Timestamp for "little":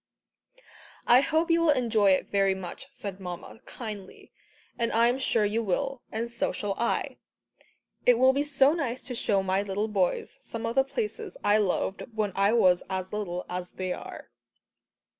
9.61-9.87, 13.13-13.45